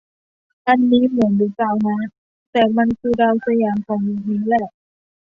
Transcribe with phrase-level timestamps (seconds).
[0.67, 1.99] อันนี้เหมือน รึเปล่าฮะ
[2.51, 4.67] แต่มันคือดาวสยามของยุคนี้แหละ